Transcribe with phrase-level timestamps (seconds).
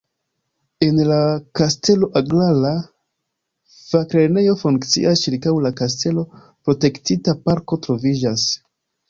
[0.85, 1.17] En la
[1.59, 2.71] kastelo agrara
[3.91, 8.49] faklernejo funkcias, ĉirkaŭ la kastelo protektita parko troviĝas.